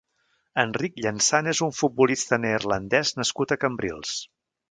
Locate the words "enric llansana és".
0.61-1.61